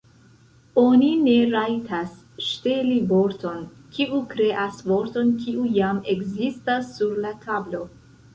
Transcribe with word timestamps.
Oni 0.83 1.09
ne 1.25 1.35
rajtas 1.55 2.15
ŝteli 2.45 2.95
vorton 3.11 3.61
kiu 3.99 4.23
kreas 4.33 4.81
vorton 4.93 5.31
kiu 5.45 5.67
jam 5.77 6.01
ekzistas 6.17 6.91
sur 6.97 7.17
la 7.29 7.37
tablo. 7.47 7.85